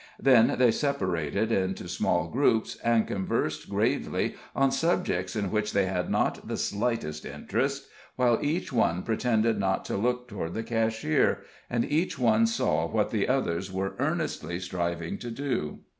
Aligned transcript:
Then 0.19 0.55
they 0.57 0.71
separated 0.71 1.51
into 1.51 1.87
small 1.87 2.27
groups, 2.27 2.75
and 2.83 3.05
conversed 3.07 3.69
gravely 3.69 4.33
on 4.55 4.71
subjects 4.71 5.35
in 5.35 5.51
which 5.51 5.73
they 5.73 5.85
had 5.85 6.09
not 6.09 6.47
the 6.47 6.57
slightest 6.57 7.23
interest, 7.23 7.85
while 8.15 8.39
each 8.41 8.73
one 8.73 9.03
pretended 9.03 9.59
not 9.59 9.85
to 9.85 9.97
look 9.97 10.27
toward 10.27 10.55
the 10.55 10.63
cashier, 10.63 11.41
and 11.69 11.85
each 11.85 12.17
one 12.17 12.47
saw 12.47 12.87
what 12.87 13.11
the 13.11 13.27
others 13.27 13.71
were 13.71 13.93
earnestly 13.99 14.59
striving 14.59 15.19
to 15.19 15.29
do. 15.29 15.81